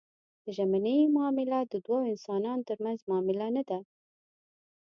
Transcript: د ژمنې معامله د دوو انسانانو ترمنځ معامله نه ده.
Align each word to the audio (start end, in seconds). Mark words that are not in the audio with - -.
د 0.43 0.45
ژمنې 0.57 0.97
معامله 1.15 1.59
د 1.71 1.73
دوو 1.85 1.97
انسانانو 2.13 2.65
ترمنځ 2.69 2.99
معامله 3.09 3.47
نه 3.55 3.63
ده. 3.69 3.79